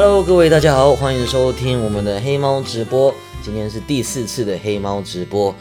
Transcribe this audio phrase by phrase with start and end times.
[0.00, 3.12] Hello，各位大家好，欢迎收听我们的黑猫直播。
[3.42, 5.52] 今天是第四次的黑猫直播。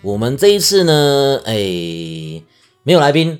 [0.00, 1.52] 我们这一次呢，哎，
[2.84, 3.38] 没有来宾。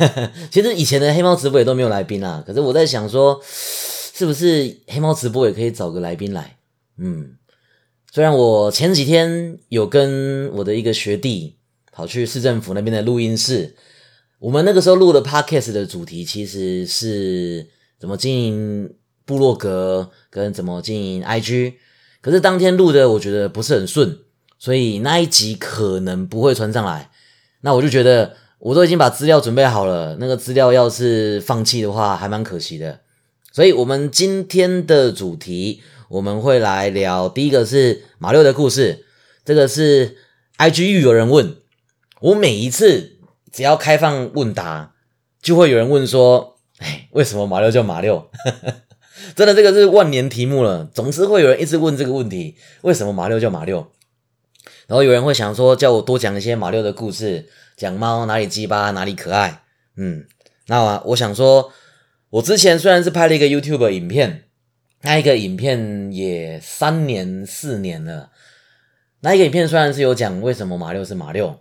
[0.52, 2.44] 其实以前的黑猫直播也都没有来宾啊。
[2.46, 6.58] 可是我在想说，是不是黑猫直播也可以找个来宾来？
[6.98, 7.36] 嗯，
[8.12, 11.56] 虽然我前几天有跟我的一个学弟
[11.90, 13.74] 跑去市政府那边的录音室，
[14.38, 17.66] 我们那个时候录的 podcast 的主题其实是
[17.98, 21.74] 怎么经营部落格跟怎么经营 IG，
[22.20, 24.18] 可是当天录的我觉得不是很顺，
[24.58, 27.10] 所以那一集可能不会传上来。
[27.60, 33.00] 那我就觉得我都已经把资料准备好了，那个资料要是放弃的话，还蛮可惜的。
[33.52, 35.82] 所以，我们今天的主题。
[36.10, 39.06] 我们会来聊，第一个是马六的故事。
[39.44, 40.18] 这个是
[40.58, 41.56] IG 又有人问
[42.20, 43.16] 我，每一次
[43.50, 44.92] 只要开放问答，
[45.42, 48.30] 就会有人问说：“哎，为什么马六叫马六？”
[49.36, 53.90] 真的，这个是万年题目了，总是会有人一直问这个问题：为什么马六叫马六？
[54.86, 59.62] 然后有人会想说，叫我多讲一些马六的故事，讲猫哪里鸡巴，哪里可爱。
[59.96, 60.26] 嗯，
[60.66, 61.72] 那我我想说，
[62.30, 64.42] 我之前虽然是拍了一个 YouTube 影片。
[65.06, 68.30] 那一个影片也三年四年了。
[69.20, 71.60] 那一个影片虽然是有讲为什么马六是马六，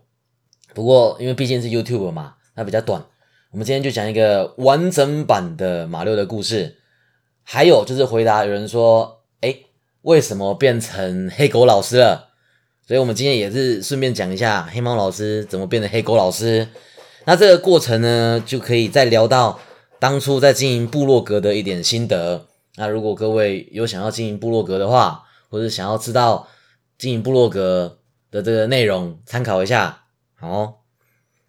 [0.73, 3.03] 不过因为毕竟是 YouTube 嘛，它比较短。
[3.51, 6.77] 我们今天就讲一个完整版的马六的故事，
[7.43, 9.55] 还有就是回答有人说，哎，
[10.01, 12.29] 为什么变成黑狗老师了？
[12.85, 16.67] 所以我们今天也是顺便讲一下黑猫老师怎么变成黑狗老师。
[17.25, 19.59] 那这个过程呢，就可以再聊到
[19.99, 22.47] 当初在经营部落格的一点心得。
[22.75, 26.47] 那如果各位有想要经营部落格的话，或者想要知道
[26.97, 27.99] 经营部落格
[28.29, 30.03] 的这个内容，参考一下。
[30.35, 30.81] 好，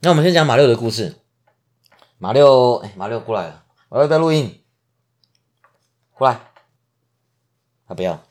[0.01, 1.17] 那我们先讲马六的故事。
[2.19, 4.61] 马六，哎，马六过来了，我要在录音，
[6.15, 6.41] 过来。
[7.87, 8.23] 他不要。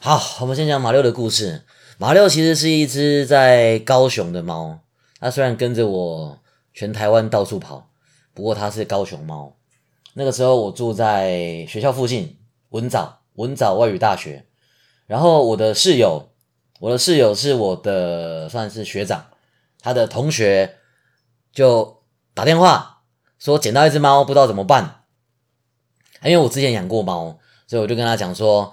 [0.00, 1.64] 好，我们先讲马六的故事。
[1.98, 4.80] 马六其实是一只在高雄的猫，
[5.20, 6.38] 它虽然跟着我
[6.72, 7.90] 全台湾到处跑，
[8.32, 9.56] 不过它是高雄猫。
[10.14, 12.38] 那个时候我住在学校附近
[12.70, 14.46] 文藻文藻外语大学，
[15.06, 16.30] 然后我的室友，
[16.80, 19.26] 我的室友是我的算是学长，
[19.80, 20.78] 他的同学
[21.52, 22.02] 就
[22.32, 23.02] 打电话
[23.38, 25.03] 说捡到一只猫，不知道怎么办。
[26.24, 28.72] 因为我之前养过猫，所以我就跟他讲说，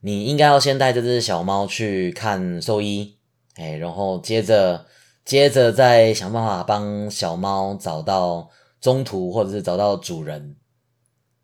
[0.00, 3.16] 你应该要先带这只小猫去看兽医，
[3.56, 4.86] 哎，然后接着
[5.24, 8.48] 接着再想办法帮小猫找到
[8.80, 10.56] 中途或者是找到主人。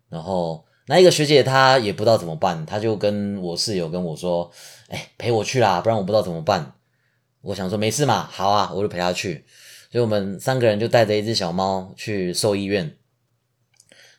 [0.09, 4.49] 然后那一个学姐她也不知道怎么办，她就跟我室友跟我说
[4.89, 6.73] ：“哎，陪我去啦，不然我不知道怎么办。”
[7.41, 9.45] 我想说没事嘛，好啊，我就陪她去。
[9.91, 12.95] 所以我们三个人就带着一只小猫去兽医院。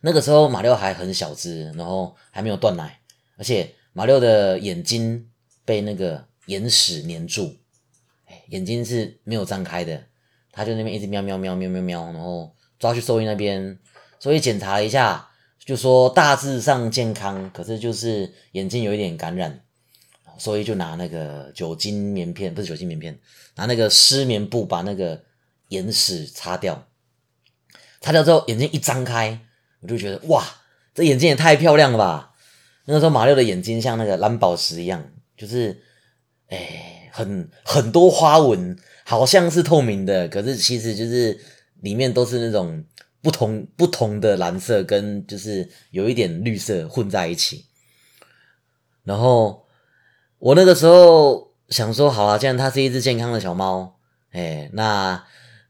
[0.00, 3.00] 那个时候马六还很小只，然后还没有断奶，
[3.36, 5.30] 而且马六的眼睛
[5.64, 7.56] 被那个眼屎粘住，
[8.48, 10.02] 眼睛是没有张开的。
[10.52, 13.78] 他就那边一直喵喵喵喵喵喵，然后抓去兽医那边，
[14.18, 15.26] 兽医检查了一下。
[15.62, 19.62] 就说大致上健康，可是就是眼睛有一点感染，
[20.36, 23.16] 所以就拿那个酒精棉片，不是酒精棉片，
[23.54, 25.22] 拿那个湿棉布把那个
[25.68, 26.88] 眼屎擦掉。
[28.00, 29.38] 擦掉之后，眼睛一张开，
[29.80, 30.44] 我就觉得哇，
[30.94, 32.32] 这眼睛也太漂亮了吧！
[32.86, 35.04] 那个时候马六的眼睛像那个蓝宝石一样，
[35.36, 35.82] 就是
[36.48, 41.38] 哎，很很多花纹，好像是透明的，可是其实就是
[41.80, 42.84] 里面都是那种。
[43.22, 47.66] 不同不同的蓝色跟就是有一点绿色混在一起，
[49.04, 49.66] 然后
[50.38, 53.98] 我那个时候想说，好啊，既然它是一只健康的小猫，
[54.30, 55.22] 哎，那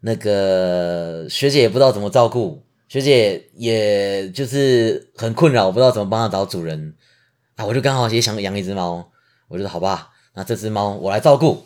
[0.02, 6.94] 那个学姐也不知道怎么照顾，学姐也就是很困扰，我不知道怎么帮它找主人
[7.56, 9.10] 啊，我就刚好也想养一只猫，
[9.48, 11.64] 我就说好吧，那这只猫我来照顾，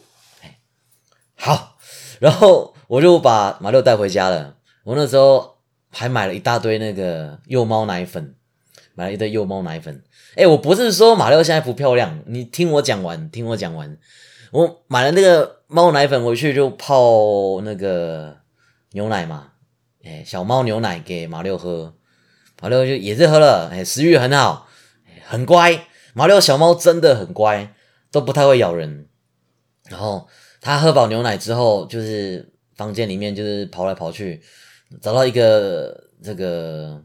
[1.34, 1.76] 好，
[2.20, 5.52] 然后我就把马六带回家了，我那时候。
[5.96, 8.34] 还买了一大堆那个幼猫奶粉，
[8.96, 10.02] 买了一堆幼猫奶粉。
[10.34, 13.96] 哎，我不是说马六现在不漂亮，你听我讲完，听我讲完。
[14.50, 18.38] 我买了那个猫奶粉回去就泡那个
[18.90, 19.52] 牛奶嘛，
[20.04, 21.94] 哎，小猫牛奶给马六喝，
[22.60, 24.68] 马六就也是喝了，哎，食欲很好，
[25.26, 25.86] 很乖。
[26.12, 27.74] 马六小猫真的很乖，
[28.10, 29.08] 都不太会咬人。
[29.88, 30.28] 然后
[30.60, 34.42] 他喝饱牛奶之后，就是房间里面就是跑来跑去。
[35.02, 37.02] 找到一个这个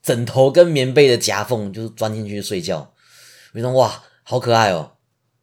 [0.00, 2.94] 枕头跟棉被的夹缝，就是钻进去睡觉。
[3.52, 4.92] 我说哇，好可爱哦，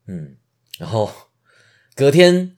[0.07, 0.37] 嗯。
[0.77, 1.11] 然后
[1.95, 2.55] 隔天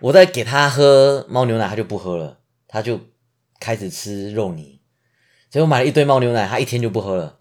[0.00, 3.00] 我再给他喝猫牛奶，他就不喝了，他就
[3.64, 4.82] 开始吃肉泥。
[5.50, 7.38] 所以我买了一堆猫牛奶，他一天就不喝了。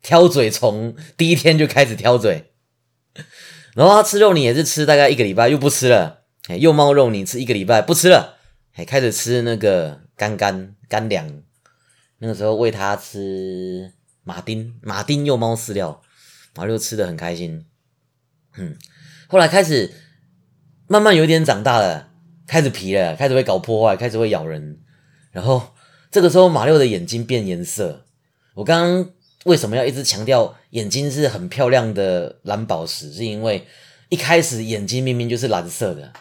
[0.00, 2.52] 挑嘴从第一天就开始挑嘴，
[3.74, 8.38] 然后他吃肉泥也是吃大概一个礼拜又不吃了，哎，幼猫肉泥吃一个礼拜不吃了，
[8.74, 11.42] 哎，开始吃那个干干干粮，
[12.18, 13.92] 那个时候喂它吃
[14.22, 16.00] 马丁马丁幼猫饲料，
[16.54, 17.66] 马六吃的很开心，
[18.56, 18.76] 嗯，
[19.26, 19.92] 后来开始
[20.86, 22.08] 慢慢有点长大了。
[22.46, 24.80] 开始皮了，开始会搞破坏，开始会咬人。
[25.30, 25.62] 然后
[26.10, 28.04] 这个时候，马六的眼睛变颜色。
[28.54, 29.10] 我刚刚
[29.44, 33.12] 为什么要一直强调眼睛是很漂亮的蓝宝石？
[33.12, 33.66] 是因为
[34.08, 36.12] 一开始眼睛明明就是蓝色的。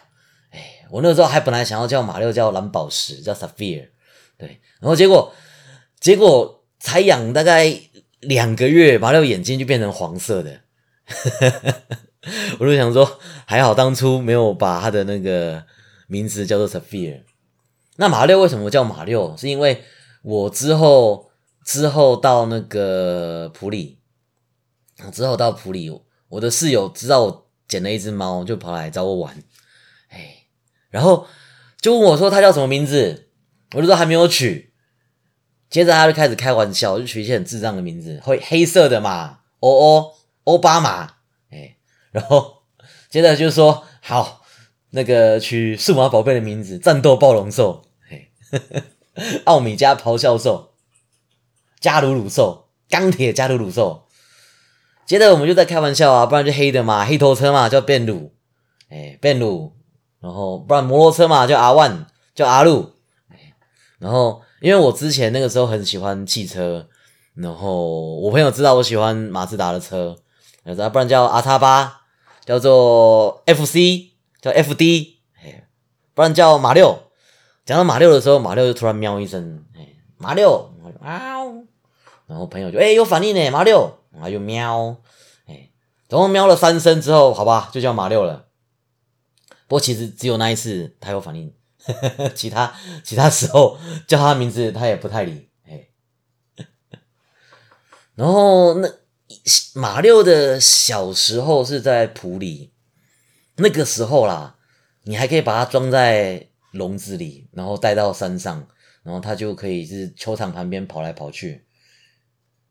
[0.52, 3.90] 哎，我那个时候还本来想要叫马六叫蓝宝石，叫 s a p h i r。
[4.38, 5.34] 对，然后结果
[6.00, 7.76] 结果才养大概
[8.20, 10.62] 两个月，马六眼睛就变成黄色的。
[12.60, 15.64] 我就想说，还好当初没有把他的那个。
[16.12, 17.24] 名字叫做 s a p h i r。
[18.00, 19.36] 那马六为什么叫马六？
[19.36, 19.84] 是因为
[20.22, 21.32] 我之后
[21.66, 24.00] 之后到那个普里，
[25.12, 25.92] 之后到普里，
[26.30, 29.44] 我的室友知道我捡了一只猫，就跑来找我玩，
[30.08, 30.46] 哎，
[30.90, 31.28] 然后
[31.82, 33.32] 就问我说他叫什么名字，
[33.76, 34.74] 我就说还没有取。
[35.70, 40.12] 接着他就开始开玩笑，就取一些很智障的名字，会黑色的嘛，哦哦，
[40.46, 41.16] 奥巴马，
[41.52, 41.76] 哎，
[42.12, 42.64] 然后
[43.10, 44.38] 接着就说好。
[44.92, 47.86] 那个取数码宝贝的名字，战斗暴龙兽，
[49.46, 50.74] 奥米加咆哮兽，
[51.80, 54.08] 加鲁鲁兽，钢铁加鲁鲁兽。
[55.06, 58.34] 接着我们就在开玩笑啊，不然就黑的嘛，黑头车嘛叫变鲁，
[58.90, 59.74] 哎，变鲁。
[60.20, 62.06] 然后不然摩托车嘛叫阿万，
[62.36, 62.94] 叫阿路。
[64.00, 66.88] 然后因为我之前那个时候很喜欢汽车，
[67.36, 70.16] 然后我朋友知道我喜欢马自达的车，
[70.64, 72.02] 然后不然叫阿叉八，
[72.46, 74.10] 叫做 FC。
[74.42, 75.68] 叫 F D，哎，
[76.14, 77.09] 不然叫马六。
[77.70, 80.74] 讲到马六的时候，马六就突然喵一声，哎，马六，
[81.04, 81.54] 喵。
[82.26, 84.98] 然后朋友就，哎，有反应呢，马六，然后又喵，
[85.46, 85.70] 哎，
[86.08, 88.48] 总共喵了三声之后，好吧，就叫马六了。
[89.68, 91.54] 不过其实只有那一次他有反应，
[92.34, 92.74] 其他
[93.04, 93.78] 其他时候
[94.08, 95.90] 叫他名字他也不太理，哎。
[98.16, 98.92] 然后那
[99.76, 102.74] 马六的小时候是在普里。
[103.58, 104.56] 那个时候啦，
[105.04, 108.68] 你还可以把它装在笼子里，然后带到山上，
[109.04, 111.66] 然后它就可以是球场旁边跑来跑去。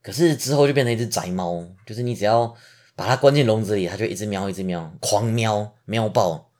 [0.02, 2.54] 可是之后就变成一只宅猫，就是你只要
[2.94, 6.50] 把它关进笼子里，它就一直喵，一直喵，狂喵，喵爆。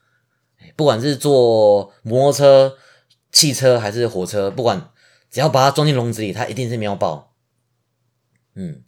[0.77, 2.77] 不管是坐摩托车、
[3.31, 4.91] 汽车还是火车，不管
[5.31, 7.35] 只要把它装进笼子里，它一定是喵爆。
[8.55, 8.83] 嗯，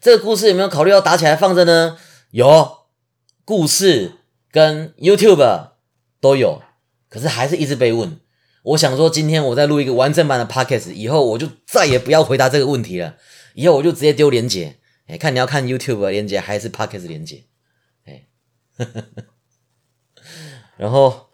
[0.00, 1.98] 这个故事有没有考虑要打起来放着呢？
[2.30, 2.86] 有
[3.44, 4.14] 故事。
[4.50, 5.72] 跟 YouTube
[6.22, 6.62] 都有，
[7.08, 8.20] 可是还是一直被问。
[8.62, 13.16] 我想说，今天我再录一个完整版的 Podcast，以后我就再也不要回答这个问题了。
[13.54, 17.44] 以后我就直接丢连接，哎，看你要看 YouTube 连接还是 Podcast 连接，
[18.04, 18.26] 哎，
[20.76, 21.30] 然后，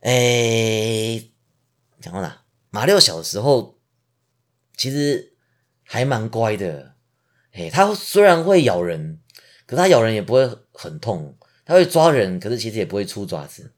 [0.00, 1.22] 哎，
[2.00, 2.42] 讲到哪？
[2.70, 3.78] 马六小时候
[4.76, 5.34] 其实
[5.84, 6.94] 还蛮乖的，
[7.52, 9.20] 哎，它虽然会咬人，
[9.66, 11.36] 可它咬人也不会很痛。
[11.64, 13.72] 它会抓人，可是其实也不会出爪子。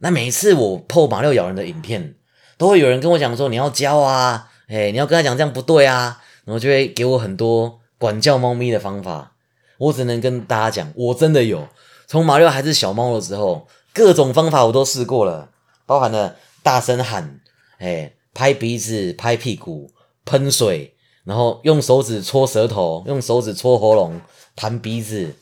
[0.00, 2.16] 那每次我破马六咬人的影片，
[2.58, 9.32] 都会有人跟我讲说：“你要教啊，哎，你要跟他讲这样不对啊。”然后就会给我很多管教猫咪的方法。
[9.78, 11.68] 我只能跟大家讲，我真的有
[12.06, 15.50] 从马六还是小猫的时候，各种方法我都试过了，
[15.86, 17.40] 包含了大声喊、
[17.78, 19.90] 哎，拍鼻子、拍屁股、
[20.24, 24.20] 喷水，然后用手指戳舌头、用手指戳喉咙、
[24.56, 25.34] 弹鼻子，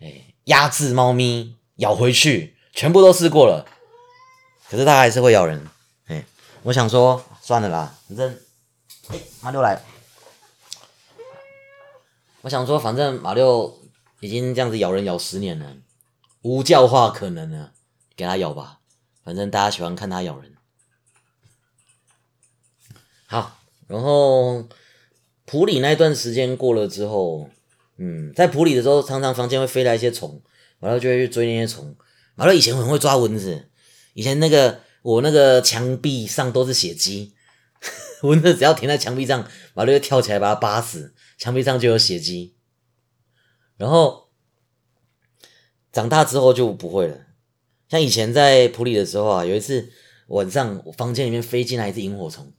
[0.00, 0.26] 哎。
[0.44, 3.64] 压制猫咪咬回去，全部都试过了，
[4.70, 5.68] 可是它还是会咬人。
[6.06, 6.24] 哎，
[6.62, 8.38] 我想说算了啦，反正
[9.08, 9.82] 哎马六来了，
[12.42, 13.80] 我想说反正马六
[14.20, 15.76] 已经这样子咬人咬十年了，
[16.42, 17.72] 无教化可能了，
[18.16, 18.80] 给他咬吧，
[19.22, 20.52] 反正大家喜欢看他咬人。
[23.26, 24.68] 好，然后
[25.44, 27.48] 普里那段时间过了之后。
[27.96, 30.42] 嗯，在普里的时候，常常房间会飞来一些虫，
[30.80, 31.94] 马六就会去追那些虫。
[32.34, 33.70] 马六以前很会抓蚊子，
[34.14, 37.34] 以前那个我那个墙壁上都是血迹，
[38.22, 42.56] 蚊子只要停在墙壁上，马六就跳起来把它扒死，墙壁上就有血迹。
[43.76, 44.30] 然后
[45.92, 47.26] 长大之后就不会了，
[47.88, 49.90] 像以前在普里的时候啊，有一次
[50.28, 52.52] 晚上我房间里面飞进来一只萤火虫，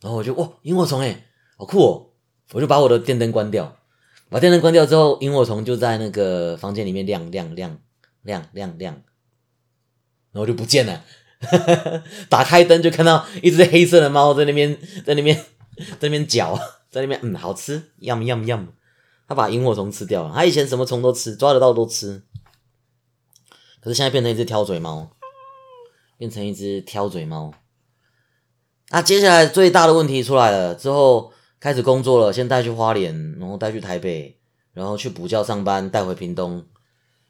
[0.00, 1.26] 然后我就哇，萤火虫哎，
[1.56, 2.10] 好酷哦，
[2.52, 3.78] 我就把我的电灯关掉。
[4.30, 7.78] 把电灯关掉之后，萤火虫就在那个房间里面亮亮亮
[8.22, 9.02] 亮亮亮，
[10.34, 11.02] 然后就不见了。
[12.28, 14.76] 打开灯就看到一只黑色的猫在那边
[15.06, 15.34] 在那边
[15.76, 16.58] 在那边搅，
[16.90, 18.66] 在那边嗯好吃，yum yum yum。
[19.26, 22.22] 它把萤火虫吃掉了，它以前什么虫都吃，抓得到都吃。
[23.80, 25.10] 可是现在变成一只挑嘴猫，
[26.18, 27.52] 变成一只挑嘴猫。
[28.90, 34.38] 那接下来最大的问题出来了，之后开始工作了，先带去花莲，然后带去台北，
[34.72, 36.66] 然后去补教上班，带回屏东。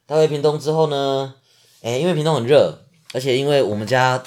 [0.07, 1.37] 带回屏东之后呢，
[1.83, 2.84] 哎，因为屏东很热，
[3.15, 4.21] 而且因为我们家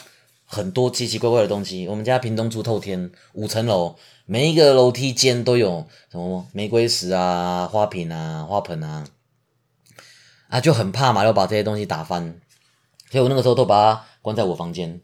[0.46, 9.06] 很多奇奇怪怪的东西，我们家屏东住透天，五层楼，每一个楼梯间都有什么玫瑰石啊、花瓶啊、花盆啊，
[10.48, 12.40] 啊，就很怕马六把这些东西打翻，
[13.12, 15.02] 所以我那个时候都把它关在我房间。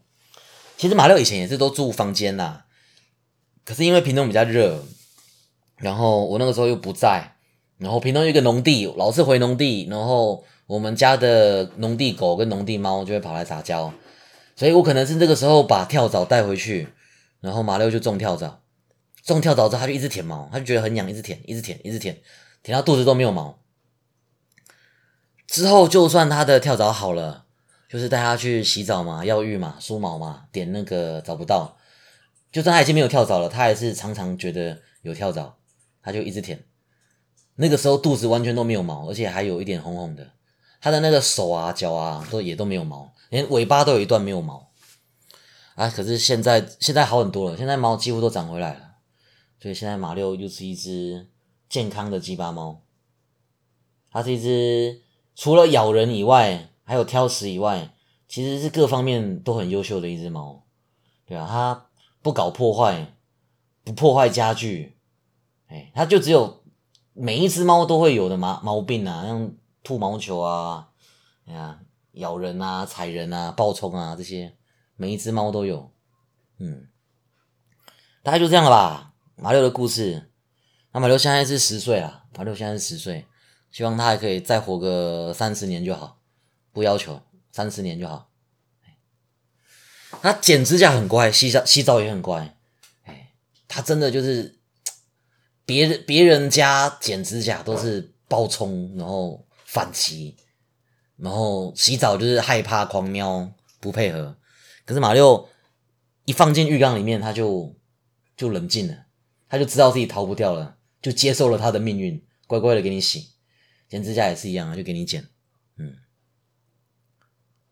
[0.78, 2.66] 其实马六以前也是都住房间啦，
[3.66, 4.86] 可是因为屏东比较热，
[5.75, 7.36] 然后我那个时候又不在，
[7.78, 10.46] 然后屏东有一个农地，老是回农地，然后。
[10.65, 13.93] 我们家的农地狗跟农地猫就会跑来撒娇，
[14.55, 16.88] 所以我可能是这个时候把跳蚤带回去，
[17.41, 18.62] 然后马六就种跳蚤，
[19.24, 22.17] 种跳蚤之后他就一直舔毛，他就觉得很痒，一直舔，一直舔，一直舔，
[22.63, 23.60] 舔到肚子都没有毛。
[25.46, 27.46] 之后就算他的跳蚤好了，
[27.89, 31.77] 就是带他去洗澡嘛、药浴嘛、梳毛嘛，点那个找不到，
[32.51, 35.58] 就算他已经没有跳蚤了，他还是常常觉得有跳蚤，
[36.01, 36.63] 他就一直舔。
[37.55, 40.32] 那个时候肚子完全都没有毛，而且还有一点红红的。
[40.84, 44.70] 它的那个手啊、脚啊，都也都没有毛，连尾巴都有一段没有毛
[45.75, 45.90] 啊。
[45.90, 48.96] 可是现在现在好很多了，现在毛几乎都长回来了，
[49.62, 51.30] 所以现在马六又是一只
[51.70, 52.82] 健康的鸡巴猫。
[54.12, 55.04] 它是一只
[55.38, 57.96] 除了咬人以外，还有挑食以外，
[58.28, 60.66] 其实是各方面都很优秀的一只猫。
[61.25, 61.86] 对啊，它
[62.22, 63.16] 不搞破坏，
[63.86, 64.98] 不破坏家具，
[65.68, 66.62] 哎，它就只有
[67.13, 69.54] 每一只猫都会有的毛毛病啊，像。
[69.84, 70.88] 吐毛球啊，
[71.46, 71.82] 哎呀，
[72.13, 74.56] 咬人啊，踩人啊，暴冲啊，这些
[74.96, 75.92] 每一只猫都有，
[76.58, 76.88] 嗯，
[78.24, 79.13] 大概就这样了吧。
[79.36, 80.32] 马六的故事，
[80.94, 83.25] 那马六现在是十岁了，马六现在是十岁，
[83.72, 86.22] 希望他还可以再活个三十年就好，
[86.72, 87.22] 不要求
[87.52, 88.30] 三十年就好。
[90.22, 92.56] 他剪指甲很乖，洗澡洗澡也很乖，
[93.04, 93.34] 哎，
[93.68, 94.60] 他真的就是
[95.66, 99.46] 别人别人家剪指甲都是暴冲，然后。
[99.74, 100.38] 反击，
[101.18, 104.38] 然后洗澡就是害怕狂喵不配合，
[104.86, 105.50] 可是马六
[106.25, 107.75] 一放进浴缸里面，他就
[108.38, 109.08] 就冷静了，
[109.50, 113.32] 他就知道自己逃不掉了，就接受了他的命运，乖乖的给你洗，
[113.89, 115.27] 剪指甲也是一样啊，就给你剪，
[115.77, 115.98] 嗯，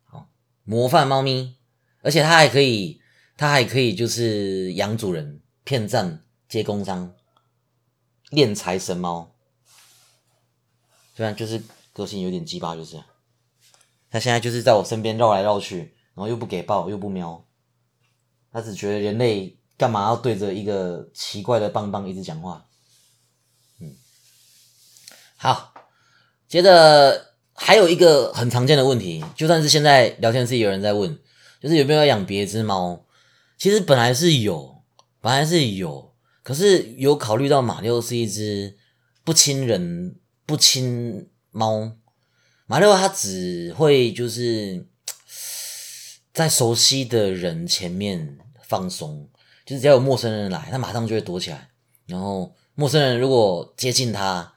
[0.06, 0.28] 好
[0.64, 1.56] 模范猫咪，
[2.02, 3.00] 而且它还可以，
[3.38, 7.14] 它还可以就是养主人，骗赞接工商，
[8.32, 9.36] 练财神猫，
[11.16, 11.62] 虽然就是。
[11.94, 13.02] 个性有点鸡巴，就是
[14.10, 17.46] 他现在就是在我身边绕来绕去，然后又不给抱，又不喵，
[18.52, 22.66] 他只觉得人类干嘛要对着一个奇怪的棒棒一直讲话？
[23.80, 23.96] 嗯，
[25.38, 25.74] 好，
[26.48, 31.20] 接着还有一个很常见的问题，就算是现在聊天室有人在问，
[31.62, 33.06] 就是有没有要养别只猫？
[33.58, 34.84] 其实本来是有，
[35.20, 38.78] 本来是有，可是有考虑到马六是一只
[39.24, 41.28] 不亲人、不亲。
[41.52, 41.92] 猫
[42.66, 44.88] 马六，它只会就是
[46.34, 49.30] 在熟悉的人前面放松，
[49.66, 51.70] 就是只要有陌生人来，它马上就会躲起来。
[52.06, 54.54] 然后陌生人如果接近它，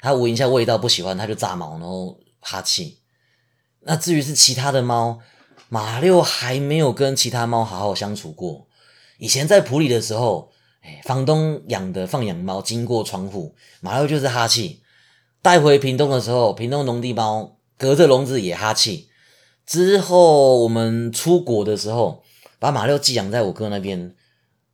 [0.00, 3.00] 它闻一下味道不喜欢，它就炸毛，然后哈气。
[3.80, 5.20] 那至于是其他的猫，
[5.70, 8.68] 马六还没有跟其他猫好好相处过。
[9.16, 14.82] 以前在普里的时候，哎，房东养的放养猫经过窗户，马六就是哈气。
[15.40, 19.08] 带回屏东的时候，屏东农地猫隔着笼子也哈气。
[19.64, 22.24] 之后我们出国的时候，
[22.58, 24.16] 把马六寄养在我哥那边，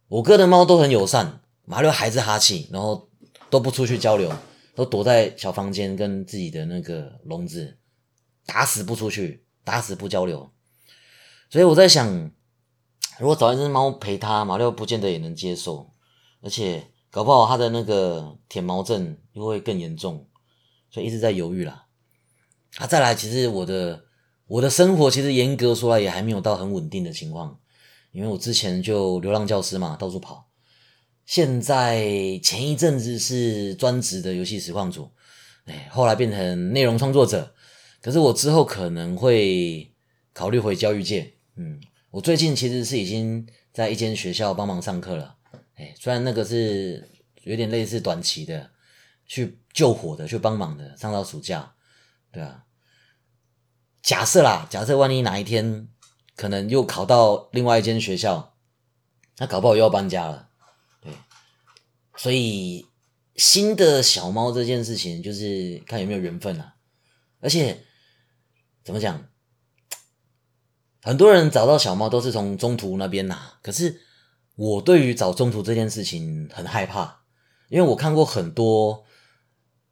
[0.09, 3.09] 我哥的猫都很友善，马六还是哈气，然后
[3.50, 4.33] 都不出去交流，
[4.75, 7.76] 都躲在小房间跟自己的那个笼子，
[8.47, 10.50] 打死不出去，打死不交流。
[11.50, 12.30] 所以我在想，
[13.18, 15.90] 如果找一只猫陪他，马六不见得也能接受，
[16.40, 20.26] 而且搞不好他的那个舔毛症又会更严重。
[20.94, 21.86] 所以一直在犹豫啦，
[22.76, 24.04] 啊，再来，其实我的
[24.46, 27.58] 我的生活其实严格说来也还没有到很稳定的情况，
[28.12, 30.48] 因为我之前就流浪教师嘛，到处跑，
[31.26, 31.98] 现在
[32.44, 35.10] 前一阵子是专职的游戏实况组，
[35.64, 37.52] 哎，后来变成内容创作者，
[38.00, 39.92] 可是我之后可能会
[40.32, 41.80] 考虑回教育界，嗯，
[42.12, 45.34] 我最近其实是已经在一间学校帮忙上课了，
[45.74, 47.10] 哎，虽然那个是
[47.42, 48.70] 有点类似短期的。
[49.26, 51.75] 去救火的，去帮忙的，上到暑假，
[52.33, 52.64] 对啊。
[54.02, 55.88] 假设啦，假设万一哪一天
[56.37, 58.54] 可能又考到另外一间学校，
[59.38, 60.49] 那搞不好又要搬家了，
[61.00, 61.12] 对。
[62.16, 62.87] 所以
[63.37, 66.76] 新的小猫这件事情，就是看有没有缘分啊。
[67.40, 67.85] 而且
[68.85, 69.28] 怎么讲，
[71.02, 74.00] 很多人找到小猫都是从中途那边拿，可是
[74.57, 77.23] 我对于找中途这件事情很害怕，
[77.69, 79.03] 因为我看过很多，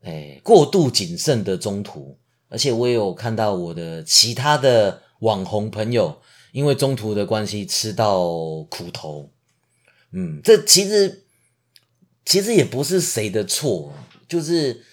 [0.02, 2.18] 哎，过度谨慎的中途，
[2.48, 6.20] 而且我也有看到我的其他的网红朋友，
[6.52, 8.24] 因为中途的关系吃到
[8.68, 9.30] 苦头。
[10.10, 11.24] 嗯，这其实
[12.24, 13.92] 其实也不是谁的错，
[14.28, 14.84] 就是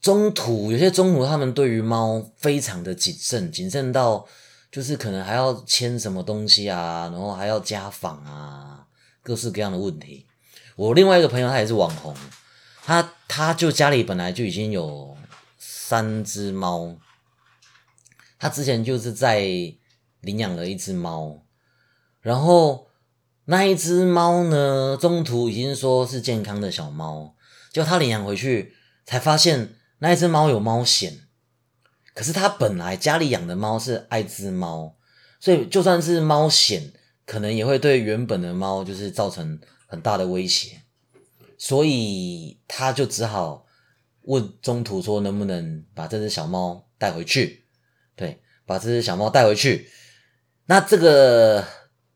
[0.00, 4.26] 中途有些中途他们对于猫非常的谨慎，谨慎到
[4.70, 8.86] 就是可能还要签什么东西啊，然后还要家访啊，
[9.22, 10.26] 各式各样的问题。
[10.76, 12.14] 我另外一个朋友他也是网红，
[12.86, 15.16] 他他就家里本来就已经有
[15.58, 16.96] 三只猫，
[18.38, 19.40] 他之前就是在
[20.20, 21.42] 领养了一只猫，
[22.20, 22.86] 然后。
[23.48, 24.98] 那一只猫呢？
[25.00, 27.36] 中途已经说是健康的小猫，
[27.70, 28.74] 就他领养回去
[29.04, 31.20] 才发现那一只猫有猫癣。
[32.12, 34.96] 可是他本来家里养的猫是爱滋猫，
[35.38, 36.90] 所以就算是猫癣，
[37.24, 40.82] 可能也会对原本的猫就是造成很大的威胁。
[41.58, 43.66] 所以他就只好
[44.22, 47.64] 问中途说能不能把这只小猫带回去？
[48.14, 49.90] 对，把这只小猫带回去。
[50.66, 51.64] 那这个。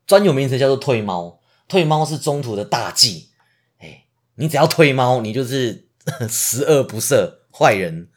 [0.07, 3.29] 专有名词叫做退猫，退猫是中途的大忌。
[3.77, 4.03] 哎，
[4.35, 5.87] 你只要退猫，你就是
[6.27, 8.09] 十恶不赦坏人。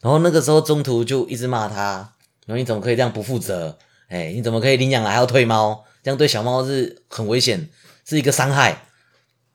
[0.00, 3.78] 然后那个时候中途就一直骂他，然后你怎么可以这样不负责？
[4.08, 5.84] 哎，你怎么可以领养了还要退猫？
[6.02, 7.68] 这样对小猫是很危险，
[8.04, 8.88] 是一个伤害。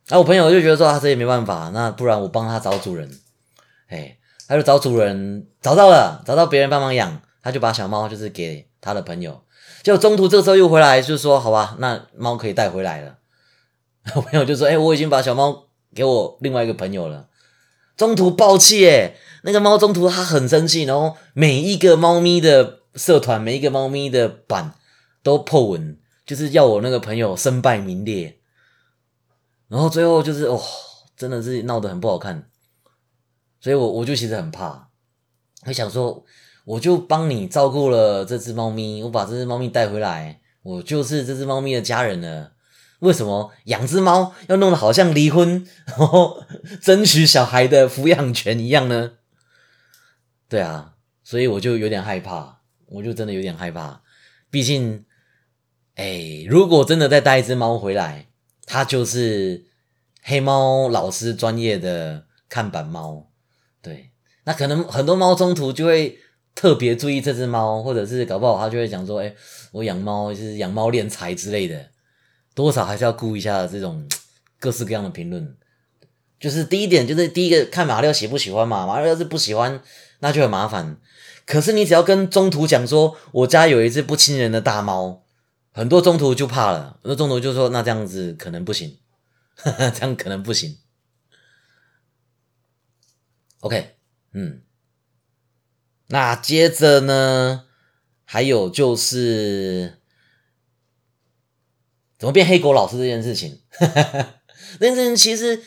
[0.08, 3.10] 然后我朋友就觉得说，他这也没办法，那不然我帮他找主人。
[3.88, 9.42] 哎，他就找主人，找到了，找到别人帮忙养，他就把小猫就是给他的朋友。
[9.82, 13.18] 就中途这时候又回来，就说好吧，那猫可以带回来了。
[14.16, 15.66] 我朋友就说：“哎，我已经把小猫
[15.96, 17.28] 给我另外一个朋友了。”
[17.98, 24.74] 中途爆气，哎，那个猫中途它很生气，然后每一个猫咪的社团，每一个猫咪的版
[25.24, 28.38] 都破文，就是要我那个朋友身败名裂。
[29.76, 30.58] 然后最后就是哦，
[31.18, 32.50] 真的是闹得很不好看，
[33.60, 34.88] 所以我我就其实很怕，
[35.66, 36.24] 我想说。
[36.66, 42.54] 我就帮你照顾了这只猫咪，我把这只猫咪带回来，我就是这只猫咪的家人了。
[43.02, 46.44] 为什么养只猫要弄得好像离婚，然 后
[46.82, 49.12] 争取小孩的抚养权一样呢？
[50.50, 54.02] 对啊，所以我就有点害怕，我就真的有点害怕。
[54.50, 55.06] 毕竟，
[55.94, 58.30] 哎，如果真的再带一只猫回来，
[58.66, 59.66] 它就是
[60.22, 63.30] 黑猫老师专业的看板猫。
[63.82, 64.12] 对，
[64.44, 66.20] 那可能很多猫中途就会。
[66.56, 69.36] 特别注意这只猫，或者是搞不好他就会讲说：“哎，
[69.74, 71.88] 我养猫就是养猫练财之类的，
[72.54, 74.08] 多少还是要顾一下这种
[74.58, 75.54] 各式各样的评论。”
[76.40, 79.82] 就是第一点，就是第一个看马六喜不喜欢嘛，马六要是不喜欢，
[80.20, 80.96] 那就很麻烦。
[81.46, 85.24] 可是你只要跟中途讲说：“我家有一只不亲人的大猫”，
[85.76, 88.98] 很多中途就怕了，很多中途就说：“那这样子可能不行，
[89.94, 90.78] 这样可能不行。
[93.60, 93.98] ”OK，
[94.32, 94.62] 嗯。
[96.08, 97.66] 那接着呢，
[98.24, 100.00] 还有就是
[102.18, 103.62] 怎么变黑狗老师这件事情，
[104.80, 105.62] 这件事情其实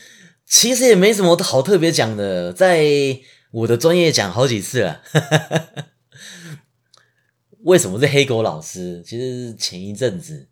[0.47, 2.83] 其实也没什么好特别讲的，在
[3.51, 5.03] 我的专业讲好几次了。
[7.65, 9.03] 为什么是黑狗老师？
[9.05, 10.49] 其实是前一阵子，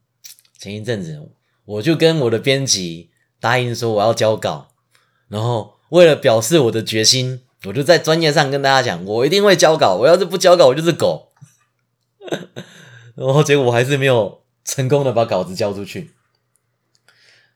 [0.59, 1.21] 前一阵子
[1.64, 4.69] 我就跟我的编辑答应说我要交稿，
[5.29, 7.42] 然后为了表示我的决心。
[7.64, 9.97] 我就在专业上跟大家讲，我一定会交稿。
[9.97, 11.33] 我要是不交稿，我就是狗。
[13.16, 16.12] 然后结果我还是没有成功的把稿子交出去。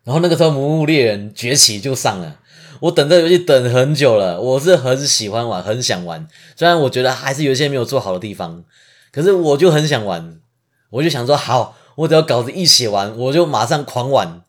[0.03, 2.41] 然后那个时候《魔物猎人崛起》就上了，
[2.81, 4.41] 我等这游戏等很久了。
[4.41, 6.27] 我是很喜欢玩，很想玩。
[6.57, 8.65] 虽然我觉得还是有一些没有做好的地方，
[9.13, 10.41] 可是我就很想玩。
[10.91, 14.45] 我就想说，好，我只要稿子一写完，我就马上狂玩。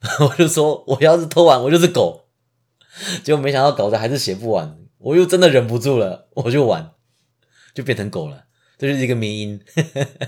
[0.20, 2.28] 我就说，我要是偷玩，我就是狗。
[3.22, 4.78] 结果没想到稿子还是写不完。
[4.98, 6.92] 我又真的忍不住了，我就玩，
[7.74, 8.46] 就变成狗了，
[8.78, 9.60] 这就是一个迷因。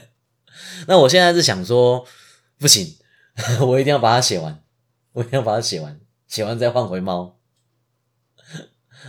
[0.86, 2.06] 那我现在是想说，
[2.58, 2.96] 不行，
[3.66, 4.62] 我一定要把它写完，
[5.12, 7.38] 我一定要把它写完，写完再换回猫，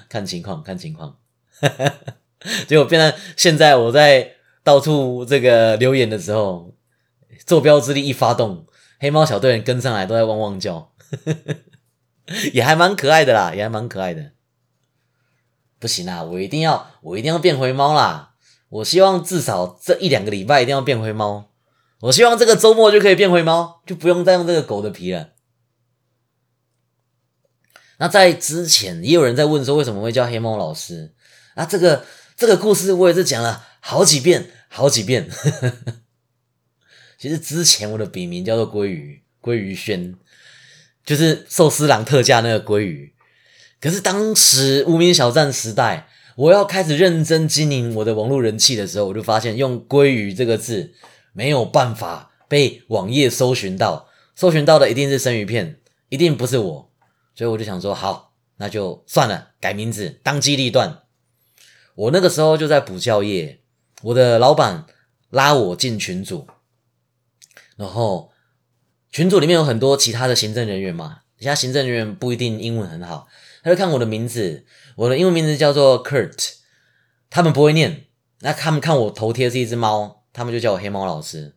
[0.07, 1.17] 看情况，看情况。
[2.67, 4.35] 结果变成现在我在
[4.69, 6.75] 到处这个留言的时候，
[7.43, 8.67] 坐标之力一发动，
[8.99, 10.93] 黑猫小队员跟上来都在汪汪叫，
[12.53, 14.33] 也还蛮可爱的啦，也还蛮可爱的。
[15.79, 18.35] 不行啦，我一定要，我一定要变回猫啦！
[18.69, 21.49] 我希望至少这一两个礼拜一定要变回猫。
[22.01, 25.29] 我希望这个周末就可以变回猫，就不用再用这个狗的皮了。
[27.97, 31.15] 那在之前也有人在问说为什么会叫黑猫老师
[31.55, 31.65] 啊？
[31.65, 32.05] 这个
[32.37, 35.29] 这个故事我也是讲了好几遍，好几遍。
[37.19, 40.15] 其实之前我的笔名叫做鲑鱼，鲑鱼轩，
[41.05, 43.13] 就是寿司郎特价那个鲑鱼。
[43.81, 50.93] 可是当时无名小站时代，我要开始认真经营我的网络人气的时候，我就发现用“鲑鱼”这个字
[51.33, 56.91] 没有办法被网页搜寻到，搜寻到的一定是生鱼片，一定不是我。
[57.35, 61.03] 所以我就想说，好，那就算了，改名字，当机立断。
[61.95, 63.59] 我那个时候就在补教业，
[64.03, 64.85] 我的老板
[65.29, 66.47] 拉我进群组。
[67.75, 68.31] 然后
[69.09, 73.27] 群组里面有很多其他的行政人员嘛，其他行政人员不一定英文很好，
[73.63, 74.65] 他就看我的名字，
[74.97, 76.55] 我的英文名字叫做 Kurt，
[77.29, 78.07] 他们不会念，
[78.41, 81.55] 那他们看我头贴是一只猫，他们就叫我黑猫老师。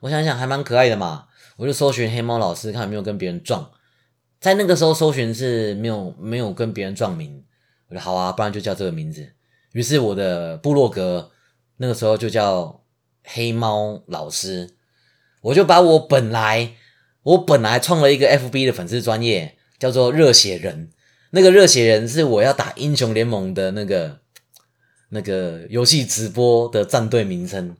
[0.00, 1.26] 我想想还蛮可爱的嘛，
[1.58, 3.70] 我就搜寻黑猫老师，看有没有跟别人撞。
[4.40, 7.44] 在那个时候搜寻是没有没有跟别人撞名，
[7.88, 9.28] 我说好啊，不然就叫这个名字。
[9.72, 11.30] 于是我的部落格
[11.78, 12.84] 那个时候就叫
[13.24, 14.76] 黑猫老师。
[15.40, 16.74] 我就把我本来
[17.22, 20.90] 我本来创了一个 FB 的粉丝专业，叫做热血人。
[21.30, 24.20] 那个热血人是我要打英雄联盟的那个
[25.10, 27.76] 那个游戏直播的战队名称。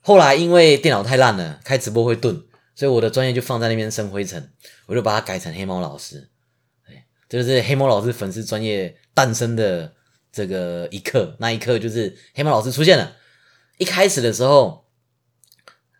[0.00, 4.50] 后来因为电脑太烂了，开直播会顿，所以我的专业就放在那边生灰尘。
[4.86, 6.28] 我就把它改成黑猫老师。
[6.88, 9.94] 哎，这就是黑猫老师粉丝专业诞生的
[10.30, 11.36] 这个一刻。
[11.38, 13.16] 那一刻就是黑猫老师出现了。
[13.82, 14.80] 一开始的时候。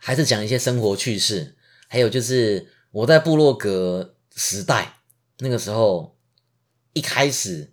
[0.05, 1.55] 还是讲一些生活趣事，
[1.87, 4.99] 还有就是我在部落格时代
[5.39, 6.19] 那个时候，
[6.93, 7.73] 一开始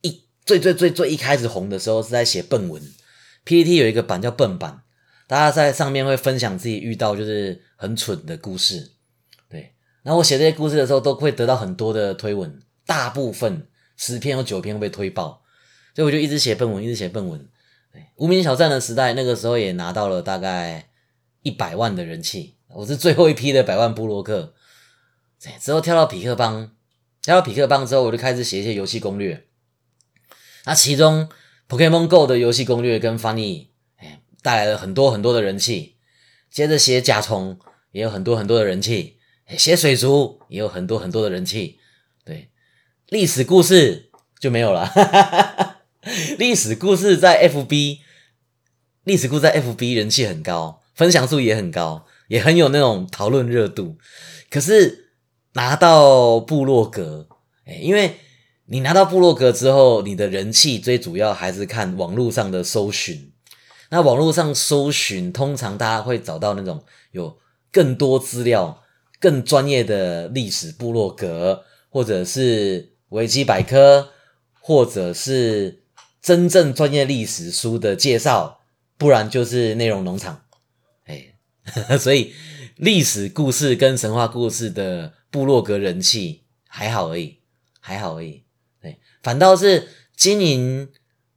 [0.00, 2.82] 一最最最最一开始红的时候是在写笨文
[3.44, 4.82] ，PPT 有一个版叫笨版，
[5.28, 8.90] 大家在上面会分享自己遇到就是很蠢的故事，
[9.48, 15.44] 对，然后我写这些故事的时候都会得到很多的推文，大部分十篇有九篇会被推爆，
[15.94, 17.48] 所以我就一直写笨文，一直写笨文，
[18.16, 20.86] 无名小站的时代那个时候也拿到了大概。
[21.42, 24.52] 一百万的人气，我是最后一批的百万布洛克。
[25.58, 26.70] 之后跳到匹克邦，
[27.22, 29.46] 跳到匹克邦之后，我就开始写一些游戏攻略。
[30.66, 31.30] 那其中
[31.66, 35.96] Pokemon Go 的游戏攻略跟翻译，哎，带来了很多很多的人气。
[36.50, 37.58] 接着写甲虫，
[37.92, 39.16] 也有很多很多的人气。
[39.56, 41.80] 写水族，也有很多很多的人气。
[42.22, 42.50] 对，
[43.08, 45.79] 历史故事就没有了。
[46.38, 47.98] 历史故事在 FB，
[49.04, 50.80] 历史故事在 FB 人气很高。
[50.94, 53.96] 分享数也很高，也很有那种讨论热度。
[54.50, 55.12] 可是
[55.54, 57.28] 拿到部落格，
[57.64, 58.16] 哎，因为
[58.66, 63.32] 你拿到部落格之后，你的人气最主要还是看网络上的搜寻。
[63.90, 67.38] 那网络上搜寻，通常大家会找到那种有
[67.72, 68.82] 更多资料、
[69.18, 74.10] 更专业的历史部落格，或者是维基百科，
[74.60, 75.79] 或者是
[76.22, 78.60] 真正专业历史书的介绍，
[78.98, 80.44] 不然就是内容农场。
[81.04, 81.34] 哎
[81.98, 82.34] 所以
[82.76, 87.38] 历史故事跟神话故事的部落格人气还好而已，
[87.78, 88.44] 还好而已。
[88.80, 90.90] 对，反倒是经营